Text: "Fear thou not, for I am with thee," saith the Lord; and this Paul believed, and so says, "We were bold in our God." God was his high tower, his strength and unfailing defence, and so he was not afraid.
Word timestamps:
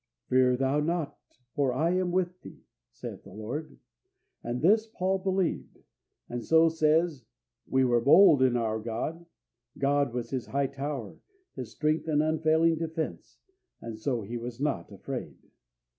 "Fear 0.29 0.57
thou 0.57 0.79
not, 0.79 1.15
for 1.53 1.73
I 1.75 1.91
am 1.91 2.11
with 2.11 2.41
thee," 2.41 2.63
saith 2.89 3.21
the 3.23 3.33
Lord; 3.35 3.77
and 4.43 4.59
this 4.59 4.87
Paul 4.87 5.19
believed, 5.19 5.77
and 6.27 6.43
so 6.43 6.69
says, 6.69 7.25
"We 7.67 7.85
were 7.85 8.01
bold 8.01 8.41
in 8.41 8.57
our 8.57 8.79
God." 8.79 9.27
God 9.77 10.11
was 10.11 10.31
his 10.31 10.47
high 10.47 10.65
tower, 10.65 11.19
his 11.55 11.69
strength 11.73 12.07
and 12.07 12.23
unfailing 12.23 12.77
defence, 12.79 13.37
and 13.79 13.95
so 13.99 14.23
he 14.23 14.37
was 14.37 14.59
not 14.59 14.91
afraid. 14.91 15.37